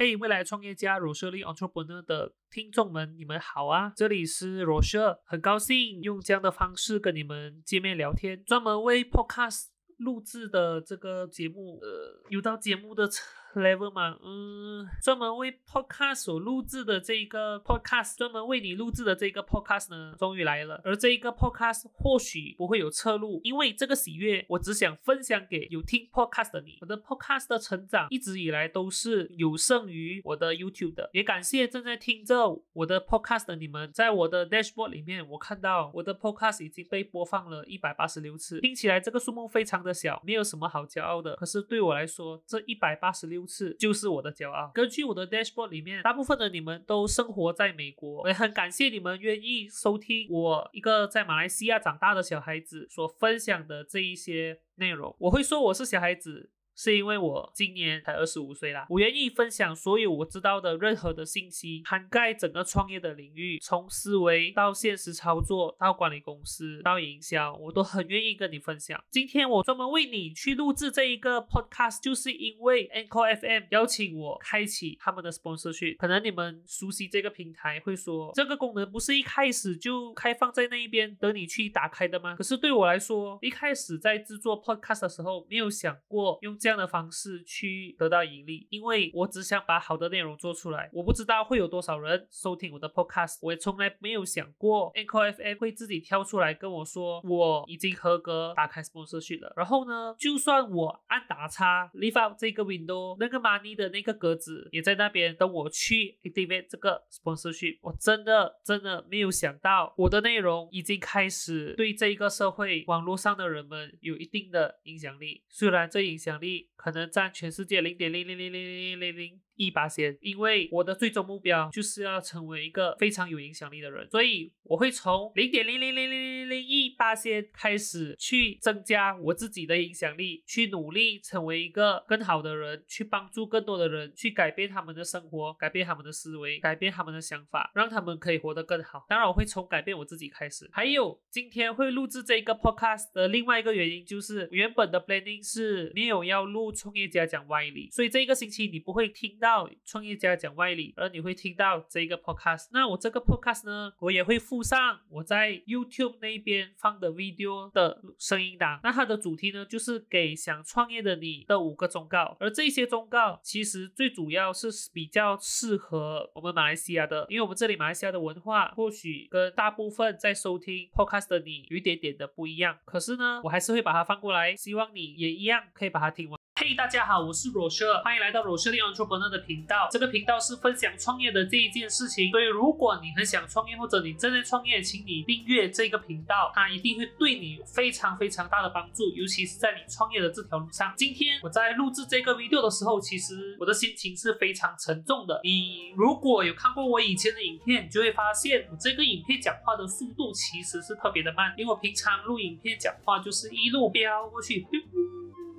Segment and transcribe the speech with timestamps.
[0.00, 3.92] 嘿，未来创业家 Rochelle Entrepreneur 的听众们，你们好啊！
[3.94, 9.66] 这里是 r o s h e l 很高兴用这样的方式跟你们见面聊天，专门为 Podcast
[9.98, 13.10] 录制的这个节目，呃，有到节目的。
[13.54, 20.80] Level 嘛，嗯，专门为 podcast 所录制的这一个 podcast，专门为你录制的这一个 podcast 呢，终于来了。
[20.84, 26.78] 而这一个 podcast 或许不会有侧录，因为这个喜悦，我只想分享给有听 podcast 的你。
[26.80, 33.90] 我的 podcast 的成长一直以来都是有胜于我的 YouTube 的，也感谢正在听着我的 podcast 的你们。
[33.92, 41.34] 在我的 dashboard 里面，我看到我的 podcast 已经被播放了一百八十六次，听起来这个数目非常的小，没有什么好骄傲的。
[41.34, 43.39] 可是对我来说，这一百八十六。
[43.46, 44.70] 次就是我的骄傲。
[44.74, 55.14] 根据我的 dashboard 里面，大部分的你们都生活在美国，我也很感谢你们愿意收听我一个在马来西亚长大的小孩子所分享的这一些内容。
[55.20, 56.50] 我会说我是小孩子。
[56.82, 68.98] 是因为我今年才二十五岁啦，我愿意分享所有我知道的任何的信息，涵盖整个创业的领域，从思维到现实操作，到管理公司，到营销，我都很愿意跟你分享。
[69.10, 75.98] 今天我专门为你去录制这一个 podcast，就是因为 Anchor FM 邀请我开启他们的 sponsorship。
[75.98, 82.36] 可能你们熟悉这个平台，会说这个功能不是一开始就开放在那一边等你去打开的吗？
[82.36, 86.69] 可是对我来说，一开始在制作 podcast 的时候，没有想过用这。
[86.70, 90.88] 这样的方式去得到盈利，因为我只想把好的内容做出来。
[90.92, 99.52] 我不知道会有多少人收听我的 podcast，我也从来没有想过 a n c o f m 会自己跳出来跟我说我已经合格打开 sponsorship 了。
[99.56, 107.78] 然后呢，就算我按打叉 leave out 这个 window，那个 money 的那个格子也在那边等我去 activate 这个 sponsorship。
[107.82, 116.59] 我真的真的没有想到我的内容已经开始对这一个社会网络上的人们有一定的影响力，虽然这影响力。
[116.76, 119.40] 可能占全世界零点零零零零零零零零。
[119.60, 139.04] 一八先，因为我的最终目标就是要成为一个非常有影响力的人，所以我会从零点零零零零零零一八先开始去增加我自己的影响力，去努力成为一个更好的人，去帮助更多的人，去改变他们的生活，改变他们的思维，改变他们的想法，让他们可以活得更好。
[139.10, 140.66] 当然，我会从改变我自己开始。
[140.72, 149.49] 还有，今天会录制这个 podcast 的另外一个原因就是，原本的 planning 是没有要录创业家讲歪理，所以这一个星期你不会听到。
[149.84, 152.68] 创业家讲外理，而你会听到这个 podcast。
[152.72, 158.80] 那我这个 podcast 呢，我也会附上我在 YouTube 那边放的 video 的声音档。
[158.82, 162.36] 那它的主题呢，就是给想创业的你的五个忠告。
[162.40, 172.78] 而这些忠告其实最主要是比较适合我们马来西亚的，因为我们这里马来西亚的文化或许跟大部分在收听 podcast 的你有一点点的不一样。
[172.84, 176.39] 可是呢，我还是会把它放过来，希望你也一样可以把它听完。
[176.62, 179.88] 嘿，大家好，我是 Rochelle，欢迎来到 Rochelle Entrepreneur 的频道。
[179.90, 190.92] 这个频道是分享创业的这一件事情，所以如果你很想创业，或者你正在创业，请你订阅这个频道，它一定会对你有非常非常大的帮助，尤其是在你创业的这条路上。
[190.98, 195.40] 今天我在录制这个 video 的时候，其实我的心情是非常沉重的。
[195.42, 204.66] 你如果有看过我以前的影片，你就会发现我这个影片讲话的速度其实是特别的慢，因为我平常录影片讲话就是一路飙过去。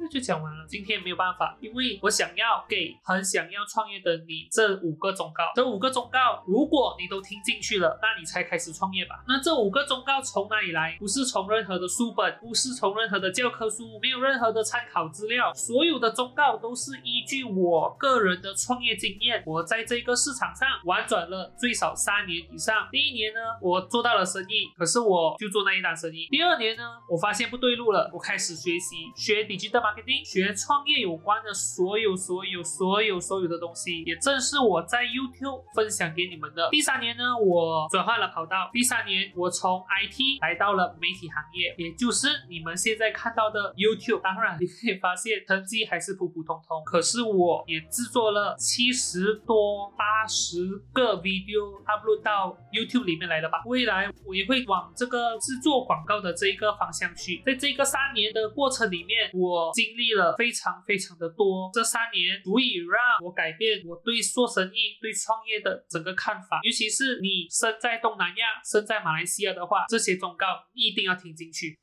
[0.09, 5.43] 就讲完了，今天没有办法，因为我想要给很想要创业的你这五个忠告。
[5.55, 9.23] 这五个忠告，如果你都听进去了，那你才开始创业吧。
[9.27, 10.97] 那这五个忠告从哪里来？
[10.99, 15.53] 不是从任何的书本，不是从任何的教科书，没有任何的参考资料。
[15.53, 19.43] 所有的忠告都是依据我个人的创业经验。
[19.45, 22.87] 我在这个市场上玩转了最少三年以上。
[22.91, 26.27] 第一年呢，我做到了生意，可是我就做那一单生意。
[26.29, 30.23] 第二年呢，我发现不对路了，我开始学习学 digital marketing。
[30.25, 36.69] 学创业有关的所有、所有、所有、所有的东西，也正是我在 YouTube 分享给你们的。
[36.71, 38.69] 第三年呢，我转换了跑道。
[38.71, 44.21] 第三年，我从 IT 来到了媒体行业，也就是你们现在看到的 YouTube。
[44.21, 53.63] 当然，你可以发现成绩还是普普通通，可是我也制作了七十多、八十个 video upload 到 YouTube 里面来了吧。
[53.65, 57.41] 未来我也会往这个制作广告的这一个方向去。
[57.45, 66.59] 在这个三年的过程里面，我经历了非常非常的多，这三年足以让我改变我对做生意、对创业的整个看法。
[66.63, 71.79] 尤其是你身在东南亚、身在马来西亚的话，这些忠告一定要听进去。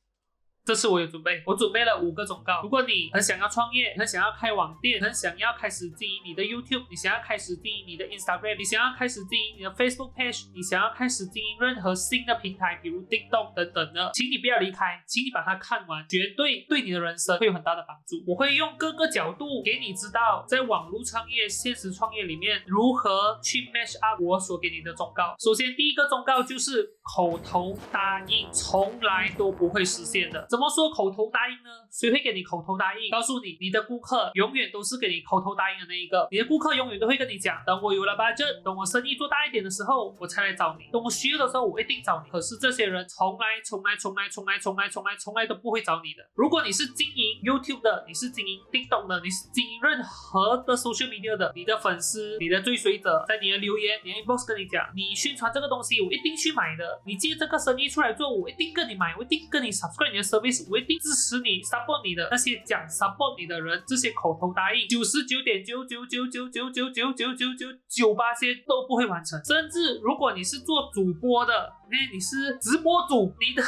[0.68, 2.60] 这次我有准备，我准备了五个忠告。
[2.62, 18.22] 如果你很想要创业，很想要开网店，很想要开始经营你的 YouTube，你想要开始经营你的 Instagram，你想要开始经营你的 Facebook page，你想要开始经营任何新的平台，比如叮咚等等的，请你不要离开，请你把它看完，绝对对你的人生会有很大的帮助。
[18.30, 25.34] 我会用各个角度给你知道，在网络创业、现实创业里面如何去 match up 我所给你的忠告。
[25.38, 30.46] 首先，第一个忠告就是口头答应从来都不会实现的。
[30.48, 31.70] 怎么说口头答应呢？
[31.90, 33.10] 谁会给你口头答应？
[33.10, 36.28] 告诉你，你的顾客永远都是给你口头答应的那一个。
[36.30, 40.84] 你的顾客永远都会跟你讲，等我有了 budget，等我生意做大一点的时候，我才来找你。
[40.92, 42.30] 等我需要的时候，我一定找你。
[42.30, 46.22] 可是这些人从来、从来、从来、从来、从来、从来、从来都不会找你的。
[46.34, 56.97] 如果你是经营 YouTube 的，你是经营叮咚的，你是经营任何的 social media 的，你的粉丝、你的追随者在你的留言、你的 inbox 跟你讲，你宣传这个东西，我一定去买的。
[57.06, 69.42] 你接这个生意出来做，我一定跟你买，我一定跟你 subscribe 你的 service，我一定支持你 support 你的那些讲 support 你的人，这些口头答应九十九点九九九九九九九九九九九八些都不会完成。
[69.44, 73.62] 甚至如果你是做主播的，那你是直播主，你的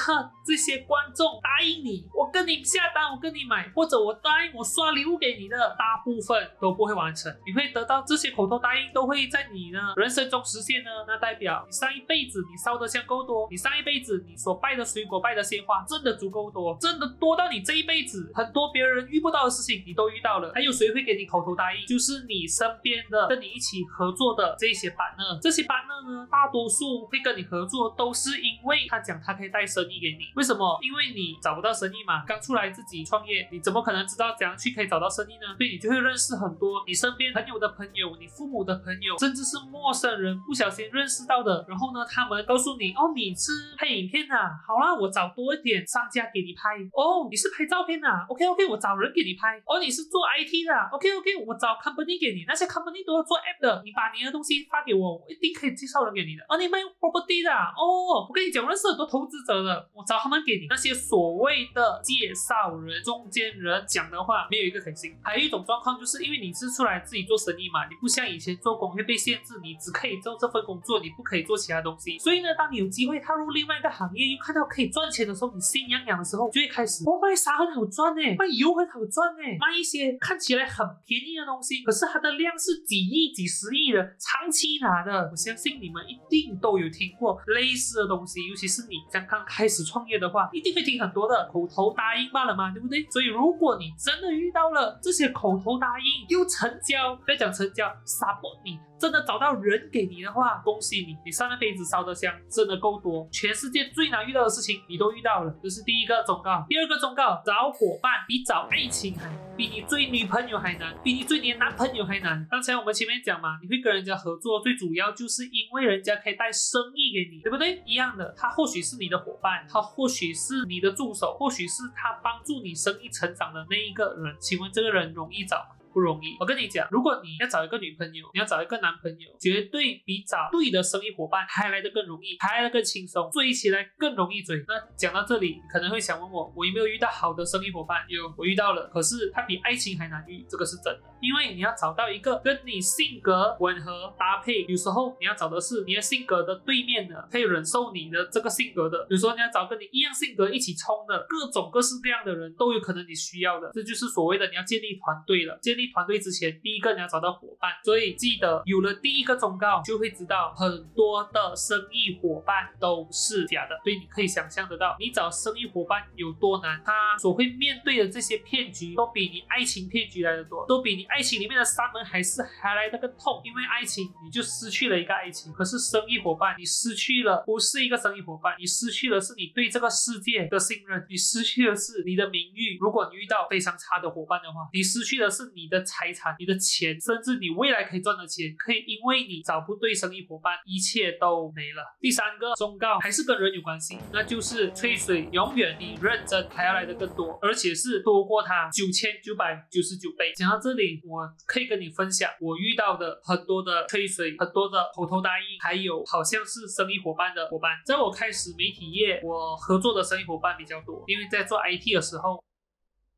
[0.44, 7.34] 这些观众答应你，我跟你下单，我跟你买，或者我答应我刷礼物给你的，大部分都不会完成。
[7.46, 10.90] 你会得到这些口头答应，都会在你呢人生中实现呢？
[11.06, 20.52] 那代表你上一辈子你烧的香够多，你上一辈子你所拜的水果、拜的鲜花真的足够多，真的多到你这一辈子很多别人遇不到的事情你都遇到了。
[20.54, 21.86] 还有谁会给你口头答应？
[21.86, 25.38] 就是你身边的跟你一起合作的这些班呢？
[25.40, 30.30] 这些班呢呢，大多数会跟你合作都是因为他讲他可以带生意给你。
[30.36, 30.78] 为什么？
[30.82, 35.56] 因为你找不到生意嘛，刚出来自己创业，你怎么可能知道怎样去可以找到生意呢？
[35.56, 41.64] 所以你就会认识很多你身边朋友的朋友，你父母的朋友，甚至是陌生人不小心认识到的。
[41.68, 46.76] 然后呢，他们告诉你哦，你是拍影片啊，好啦，我找多一点商家给你拍。
[46.92, 49.60] 哦，你是拍照片啊，OK OK，我找人给你拍。
[49.66, 56.42] 哦，你是做 IT 的，OK OK，我找 company 给你，那些 company 都要做 app 的，你把你的东西发给我，我一定可以介绍人给你的。
[56.48, 60.66] 哦，你卖 property 的，哦，我跟你讲，我认识很多投资者的，我找他们给你。
[60.68, 65.16] 那些所谓的介绍人、中间人讲的话，没有一个可信。
[65.22, 72.18] 还有一种状况，就是因为你是出来自己做生意嘛，你不像以前做工会被限制，你只可以做这份工作，你不可以做其他东西。
[72.18, 78.22] 所以呢，当你有机会踏入另外一个行业，又看到可以赚钱的时候，你心痒痒的时候，就会开始，哦，卖啥很好赚呢？
[78.38, 79.42] 卖油很好赚呢？
[79.58, 85.28] 卖一些看起来很便宜的东西，可是它的量是几亿、几十亿的，长期拿的。
[85.30, 93.06] 我相信你们一定都有听过类似的东西，尤其是你刚刚开始创业的话，一定会听很多的口头答应罢了嘛，对不对？
[93.10, 98.78] 所以如果你真的遇到了这些口头答应又成交，不要讲成交杀不你。
[99.00, 103.26] 真的找到人给你的话，恭喜你，你上辈子烧的香真的够多。
[103.32, 106.66] 全世界最难遇到的事情你都遇到了，这是第一个忠告。
[106.68, 112.46] 第二个忠告，找伙伴比找爱情还难，比你追女朋友还难，比你追你的男朋友还难。
[112.50, 117.79] 刚才我们前面讲嘛，你会跟人家合作，最主要就是因为人家可以带生意给你，对不对？
[117.84, 124.36] 一样的，他或许是你的伙伴，他或许是你的助手，或许是他帮助你生意成长的那一个人。
[124.38, 125.76] 请问这个人容易找吗？
[125.92, 134.64] 不容易，我跟你讲，如果你要找一个女朋友，你要找一个男朋友，绝对比找对的生意伙伴还来得更容易，还来的更轻松，追起来更容易追。
[134.68, 138.04] 那讲到这里，你可能会想问我，我有没有遇到好的生意伙伴？
[138.08, 141.00] 有，我遇到了，可是它比爱情还难遇，这个是真的。
[141.20, 149.06] 因为你要找到一个跟你性格吻合搭配，有时候你要找的是你的性格的对面的，可以忍受你的这个性格的。
[149.10, 153.70] 有时候你要找跟你一样性格一起冲的，各种各式各样的人都有可能你需要的。
[153.74, 155.58] 这就是所谓的你要建立团队了。
[155.60, 157.72] 建立团队之前，第一个你要找到伙伴。
[157.84, 163.78] 所以记得有了第一个忠告，就会知道很多的生意伙伴都是假的。
[163.82, 171.04] 所以你可以想象得到，你找生意伙伴有多难，他所会面对的这些骗局，都比你爱情骗局来的多，都比你。
[171.04, 182.78] 爱情里面的三门还是还来得更痛，因为爱情你就失去了一个爱情，可是生意伙伴你失去了不是一个生意伙伴，你失去的是你对这个世界的信任，你失去的是你的名誉。
[182.78, 191.82] 如果你遇到非常差的伙伴的话，你失去的是你的财产、你的钱，甚至你未来可以赚的钱，可以因为你找不对生意伙伴，一切都没了。
[192.00, 200.32] 第三个忠告还是跟人有关系，那就是吹水永远比认真还要来的更多，而且是多过他九千九百九十九倍。
[200.36, 200.90] 讲到这里。
[201.06, 207.78] 我可以跟你分享我遇到的很多的吹水，很多的口头答应，还有好像是生意伙伴的伙伴。
[207.86, 212.42] 在我开始媒体业，我合作的生意伙伴比较多，因为在做 IT 的时候，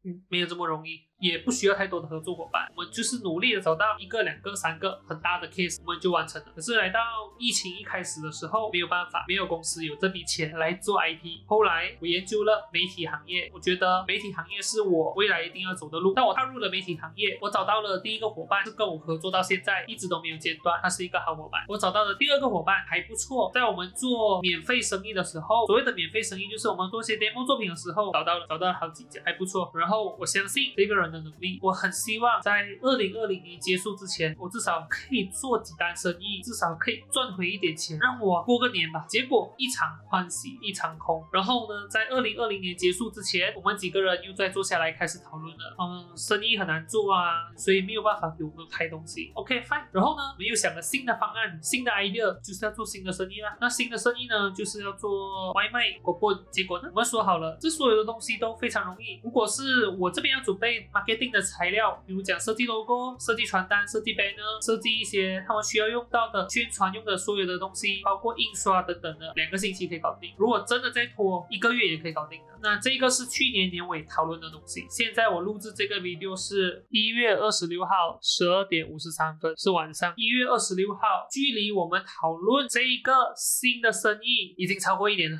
[0.05, 1.01] 嗯，没有这么容易。
[1.23, 6.49] 也不需要太多的合作伙伴，我们就是努力的找到一个、两个、三个很大的 case，我们就完成了。
[6.53, 6.99] 可是来到
[7.39, 11.47] 疫情一开始的时候，没有办法，没有公司有这笔钱来做 IT。
[11.47, 16.13] 后来我研究了媒体行业，我觉得媒体行业是我未来一定要走的路。
[16.13, 21.65] 当我踏入了媒体行业，我找到了第一个伙伴，是跟我合作到现在，一直都没有间断，他是一个好伙伴。
[21.69, 29.71] 我找到的第二个伙伴还不错，在我们做免费生意的时候，所谓的免费生意就是我们做些 demo 作品的时候，找到了找到了好几家，还不错。
[29.75, 39.05] 然后我相信这个人的能力，我很希望在二零二零年结束之前，我至少可以做几单生意，至少可以赚回一点钱，让我过个年吧。
[39.07, 41.23] 结果一场欢喜一场空。
[41.33, 45.77] 然后呢，在二零二零年结束之前，我们几个人又再坐下来开始讨论了。
[45.79, 49.31] 嗯，生意很难做啊，所以没有办法给我们拍东西。
[49.35, 49.85] OK fine。
[49.93, 53.57] 然后呢，我们又想了新的方案，新的 idea，就是要做新的生意啦。
[53.61, 55.83] 那新的生意呢，就是要做外卖。
[56.01, 59.21] 果不，结果呢，我们说好了，这所有的东西都非常容易。
[59.23, 70.33] 如果是我这边要准备 marketing 的材料，比如讲设计 logo、设计传单、设计 banner、设计一些他们需要用到的宣传用的所有的东西，包括印刷等等的，两个星期可以搞定。
[70.39, 72.53] 如果真的再拖一个月也可以搞定的。
[72.63, 74.87] 那这个是去年年尾讨论的东西。
[74.89, 80.15] 现在我录制这个 video 是一月二十六号十二点五十三分，是晚上。
[80.17, 85.39] 一月二十六号，距离我们讨论这一个新的生意已经超过一年了。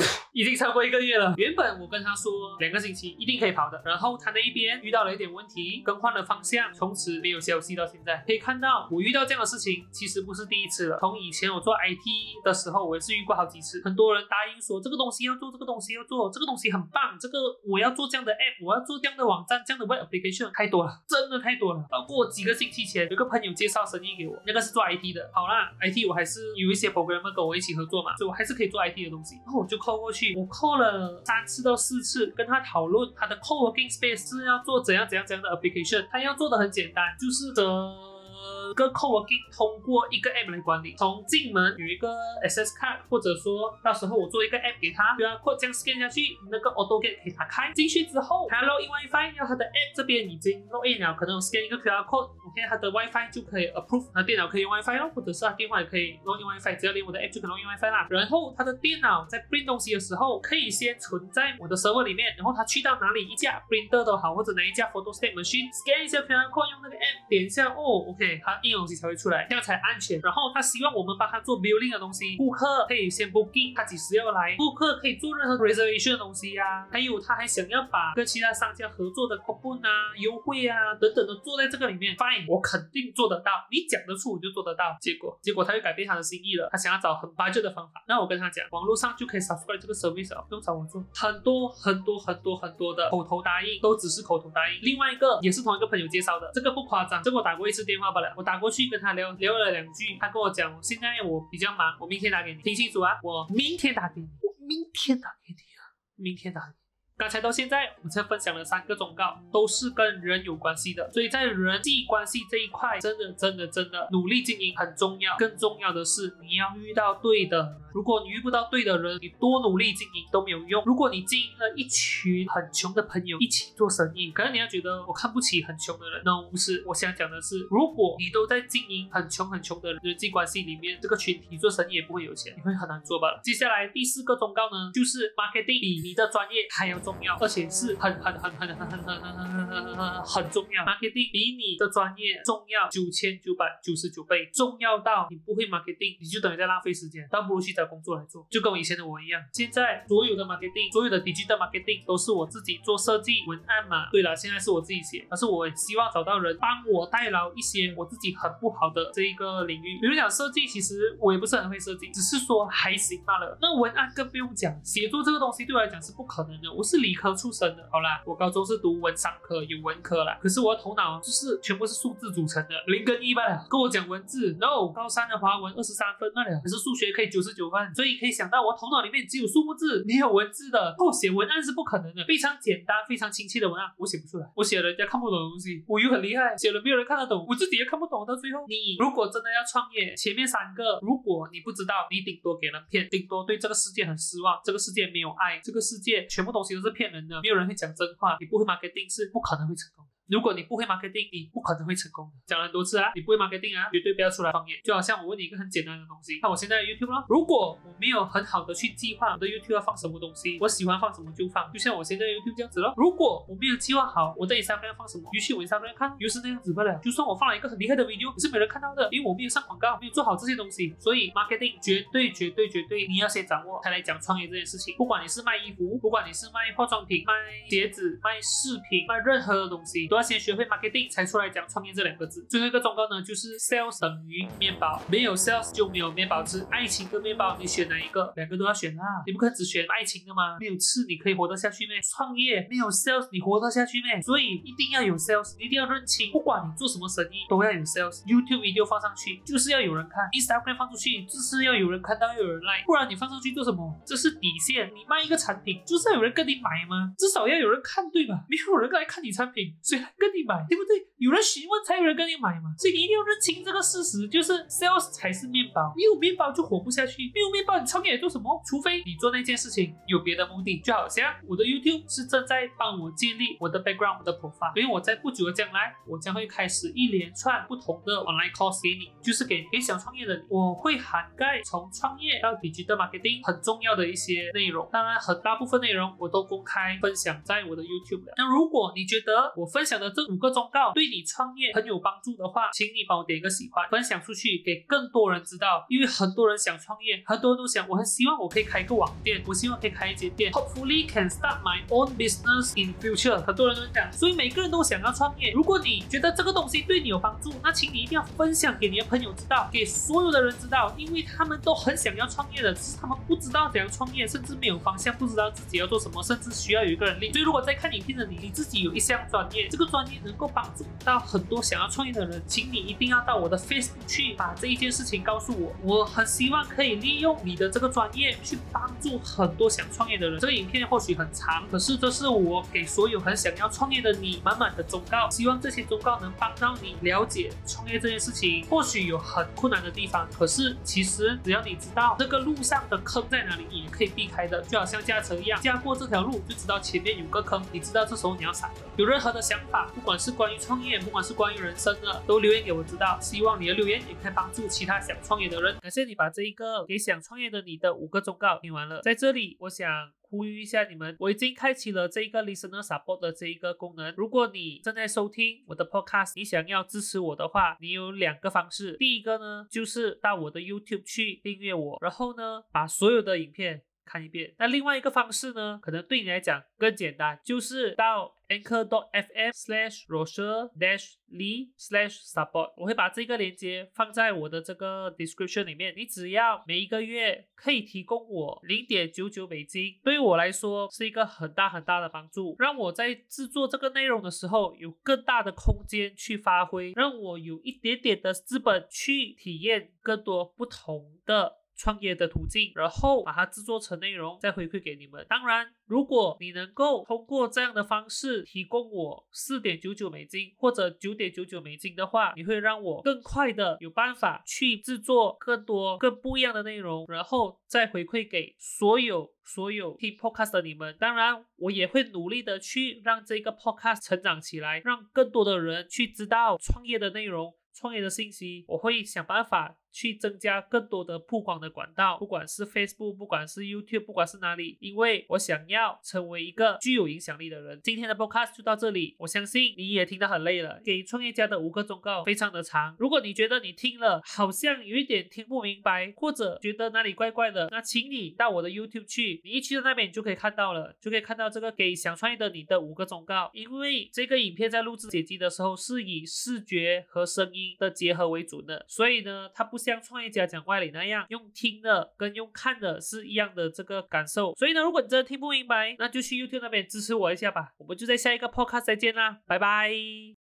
[0.32, 1.34] 已经超过一个月了。
[1.36, 8.22] 原本我跟他说两个星期一定可以跑的，然后他那一边遇到了一点问题，更换了方向，从此没有消息到现在。
[8.26, 10.98] 可以看到我遇到这样的事情其实不是第一次了。
[10.98, 13.82] 从以前我做 IT 的时候，我也是遇过好几次。
[13.84, 17.38] 很多人答应说这个东西要做，这个东西要做，这个东西很棒，这个
[17.68, 21.84] 我要做这样的 app，我要做这样的网站，这样的 web application 太多了，真的太多了。
[21.90, 25.28] 包括几个星期前有个朋友介绍生意给我，那个是做 IT 的。
[25.34, 29.36] 好啦，IT 我还是有一些 programmer 跟我一起合作嘛，所以我还是可以做 IT 的东西。
[29.44, 30.36] 然后我就扣过去。
[30.36, 36.06] 我扣了三次到四次，跟他讨论他的 co-working space 是要做怎样怎样怎样的 application。
[36.10, 38.09] 他要做的很简单，就是的。
[38.40, 42.08] 呃个 co-working 通过一个 app 来管理，从进门有一个
[42.42, 47.70] access card，或者说到时候我做一个 app 给他，比如说这样 scan 下去，那个 auto gate 可以打开。
[47.74, 56.16] 进去之后，他 login WiFi，要他的 app 这边已经 login 了，可能 scan 一个 QR code，OK，他的 WiFi 就可以 approve，他电脑可以用 WiFi 咯，或者是他电话也可以
[56.24, 58.06] login WiFi，只要连我的 app 就可以 login WiFi 啦。
[58.10, 66.96] 然后他的电脑在 print 东西的时候，可以先存在我的 server 里面，然后他去到哪里一架 printer 都好，或者哪一架 photo s t a t machine，scan 一下 QR code，用那个
[66.96, 69.46] app 点一下，哦，OK，他印东西才会出来。
[69.48, 70.20] 这样才安全。
[70.20, 76.86] 然后他希望我们帮他做 building 的东西，顾客可以先 booking，他几时要来，顾客可以做任何 reservation 的东西呀。
[76.90, 82.14] 还有他还想要把跟其他商家合作的 coupon 啊、优惠啊等等的做在这个里面。
[82.16, 84.96] Fine，我肯定做得到，你讲得出我就做得到。
[85.00, 88.02] 结果结果他又改变他的心意了，他想要找很花阵的方法。
[88.06, 91.02] 那我跟他讲，网络上就可以 subscribe 这个 service，啊不用找我做。
[91.14, 94.78] 很多很多很多很多的口头答应都只是口头答应。
[94.82, 99.30] 另外一个也是同一个朋友介绍的，这个不夸张，这个我打过一次电话吧我打过去跟他聊。
[99.32, 106.74] 聊了两句，他跟我讲，现在我比较忙，我明天打给你，听清楚啊，我明天打给你，我明天打给你啊，明天打。
[107.20, 111.12] 刚才到现在，我们才分享了三个忠告，都是跟人有关系的。
[111.12, 115.36] 所以在人际关系这一块，真的真的真的努力经营很重要。
[115.36, 117.76] 更重要的是，你要遇到对的。
[117.92, 120.82] 如果你遇不到对的人，你多努力经营都没有用。
[120.86, 126.22] 如果你经营了一群很穷的朋友一起做生意，可能你要觉得我看不起很穷的人。
[126.24, 133.38] 那不是，我想讲的是，如果你都在经营很穷很穷的人际关系里面，这个群体做生意也不会有钱，你会很难做吧。
[133.42, 137.09] 接下来第四个忠告呢，就是 marketing 比你的专业还要重。
[137.10, 140.84] 重要，而且是很很很很很很很很很很很很重要。
[140.84, 148.46] marketing 比你的专业重要九千九百九十九倍，重要到你不会 marketing，你就等于在浪费时间，倒不如去找工作来做。
[148.48, 154.08] 就跟我以前的我一样，现在所有的 marketing，所有的 digital marketing 都是我自己做设计文案嘛。
[154.12, 159.98] 对了，现在是我自己写，但是我希望找到人帮我代劳一些我自己很不好的这一个领域。
[160.00, 163.58] 比如讲设计，其实我也不是很会设计，只是说还行罢了。
[163.60, 166.99] 那文案更不用讲，写作这个东西对我来讲是不可能的，我是。
[167.00, 170.38] 理科出身的，好啦，我高中是读文商科，有文科啦。
[170.40, 173.66] 可是我的头脑就是全部是数字组成的，零跟一罢了。
[173.68, 180.94] 跟我讲文字，然后高三的华文二十三分罢了，可是数学可以九十九分，所以可以想到我头脑里面只有数目字，没有文字的。
[180.98, 184.46] 哦，写文案是不可能的，非常简单、非常亲切的文案，我写不出来。
[184.54, 188.24] 我写了人家看不懂的东西，我又很厉害，写了没有人看得懂，我自己也看不懂。
[188.26, 196.90] 到最后，你如果真的要创业，前面三个，如果你不知道，你顶多给人骗，顶多对这个世界很失望，这个世界没有爱，这个世界全部东西是。
[196.90, 200.10] 骗人的，没有人会讲真话，你不会 marketing 是不可能会成功的。
[200.30, 202.32] 如果你不会 marketing，你不可能会成功的。
[202.46, 204.80] 讲了很多次啊，你不会 marketing 啊，绝对不要出来创业。
[204.84, 212.94] 就好像我问你一个很简单的东西，看我现在 YouTube 咯，如果我没有很好的去计划我的 YouTube 要放什么东西，我喜欢放什么就放，就像我现在 YouTube 这样子咯。
[212.96, 216.98] 如果我没有计划好我的 Instagram 要放什么，于是我 Instagram 看又是那样子罢了。
[217.02, 220.94] 就算我放了一个很厉害的 video，可是没人看到的，因为我没有上广告，没有做好这些东西。
[220.98, 224.94] 所以 marketing 绝对绝对绝对你要先掌握，才来讲创业这件事情。
[224.96, 227.32] 不管你是卖衣服，不管你是卖化妆品、卖
[227.68, 232.46] 鞋子、卖饰品、卖任何的东西，都要先学会 marketing 才出来讲创业这两个字。
[232.50, 236.60] 最后一个忠告呢，就是 sales 等于面包，没有 sales 就没有面包吃。
[236.70, 238.30] 爱情跟面包，你选哪一个？
[238.36, 239.24] 两个都要选啊！
[239.26, 240.58] 你不可能只选爱情的吗？
[240.60, 241.98] 没有吃你可以活得下去咩？
[242.02, 244.20] 创业没有 sales 你活得下去咩？
[244.20, 248.22] 所以一定要有 sales，一定要认清，不管你做什么生意都要有 sales。
[248.26, 253.98] YouTube video 放上去就是要有人看，Instagram 放出去就是要有人看到，要有人 like，不然你放上去做什么？
[254.04, 254.88] 这是底线。
[254.88, 257.14] 你卖一个产品就是要有人跟你买吗？
[257.16, 258.44] 至少要有人看对吧？
[258.48, 260.66] 没有人来看你产品，谁来跟你买？
[260.68, 260.99] 对不对？
[261.30, 262.74] 有人询问才有人跟你买嘛。
[262.76, 268.60] 所以你一定要认清这个事实，就是 sales 才是面包，没有面包就活不下去，没有面包你创业做什么？
[268.66, 288.34] 除非你做那件事情有别的目的，就好像我的 YouTube 是正在帮我建立我的 background，我的 profile，因为我在不久的将来，我将会开始一连串不同的 online course 给你，就是给给想创业的你，我会涵盖从创业到 digital marketing 很重要的一些内容，当然很大部分内容我都公开分享在我的 YouTube 了。
[288.36, 303.40] 那如果你觉得我分享的这五个忠告对你创业很有帮助的话，请你帮我点一个喜欢，分享出去给更多人知道，因为很多人想创业，很多人都想，我很希望我可以开一个网店，我希望可以开一间店，hopefully can start my own business in future。
[303.42, 305.50] 很多人都讲，所以每个人都想要创业。
[305.52, 317.32] 如果你觉得这个东西对你有帮助，那请你一定要分享给你的朋友知道，给所有的人知道，因为他们都很想要创业的，只是他们不知道怎样创业，甚至没有方向，不知道自己要做什么，甚至需要有一个人力。
[317.32, 325.72] 所以如果在看影片的你，你自己有一项专业，这个专业能够帮助到很多想要创业的人，请你一定要到我的 Facebook 去把这一件事情告诉我。
[325.82, 330.38] 我很希望可以利用你的这个专业去帮助很多想创业的人。
[330.38, 335.28] 这个影片或许很长，可是这是我给所有很想要创业的你满满的忠告。
[335.30, 338.64] 希望这些忠告能帮到你了解创业这件事情。
[338.70, 344.62] 或许有很困难的地方，可是其实只要你知道这个路上的坑在哪里，你也可以避开的。
[344.62, 348.76] 就好像驾车一样，驾过这条路就知道前面有个坑，你知道这时候你要闪了。
[348.96, 353.18] 有任何的想法，不管是关于创业，不管是关于人生的，都留言给我知道。
[353.20, 355.76] 希望你的留言也可以帮助其他想创业的人。
[355.80, 359.00] 感谢你把这一个给想创业的你的五个忠告听完了。
[359.02, 359.88] 在这里，我想。
[360.30, 364.14] 呼吁一下你们，我已经开启了这一个 listener support 的这一个功能。
[364.16, 368.96] 如果你正在收听我的 podcast，你想要支持我的话，你有两个方式。
[368.96, 374.54] 第一个呢，就是到我的 YouTube 去订阅我，然后呢，把所有的影片看一遍。
[374.58, 385.94] 那另外一个方式呢，可能对你来讲更简单，就是到 anchor.fm slash rocher dash lee slash support，我会把这个链接放在我的这个 description 里面。
[385.96, 401.59] 你只要每一个月可以提供我零点九九美金，对于我来说是一个很大很大的帮助，让我在制作这个内容的时候有更大的空间去发挥，让我有一点点的资本去体验更多不同的。
[401.80, 405.24] 创业的途径，然后把它制作成内容，再回馈给你们。
[405.30, 420.94] 当然，如果你能够通过这样的方式提供我四点九九美金或者九点九九美金的话，你会让我更快的有办法去制作更多更不一样的内容，然后再回馈给所有所有听 podcast 的你们。
[421.00, 428.66] 当然，我也会努力的去让这个 podcast 成长起来，让更多的人去知道创业的内容、创业的信息。
[428.68, 429.78] 我会想办法。
[429.92, 437.80] 去增加更多的曝光的管道，不管是 Facebook，不管是 YouTube，不管是哪里，因为我想要成为一个具有影响力的人。
[437.82, 440.80] 今天的 Podcast 就到这里，我相信你也听得很累了。
[440.84, 453.50] 给创业家的五个忠告非常的长，如果你觉得你听了好像有一点听不明白，或者觉得哪里怪怪的，那请你到我的 YouTube 去，你一去到那边你就可以看到了，就可以看到这个给想创业的你的五个忠告。
[453.52, 459.79] 因为这个影片在录制剪辑的时候是以视觉和声音的结合为主的，所以呢，它不。
[459.80, 464.54] 像创业家讲外理那样，用听的跟用看的是一样的这个感受。
[464.54, 467.72] 所以呢，如果你真的听不明白，那就去 YouTube 那边支持我一下吧。
[467.78, 470.39] 我们就在下一个 Podcast 再见啦，拜拜。